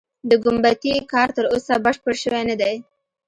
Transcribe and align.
د 0.29 0.31
ګومبتې 0.43 0.93
کار 1.11 1.27
تر 1.37 1.45
اوسه 1.53 1.73
بشپړ 1.85 2.13
شوی 2.23 2.41
نه 2.49 2.55
دی. 2.61 2.75